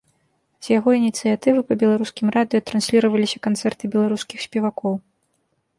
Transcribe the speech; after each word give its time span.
З 0.67 0.71
яго 0.77 0.89
ініцыятывы 0.99 1.59
па 1.67 1.73
беларускім 1.83 2.27
радыё 2.39 2.65
трансліраваліся 2.71 3.37
канцэрты 3.51 3.83
беларускіх 3.99 4.39
спевакоў. 4.49 4.93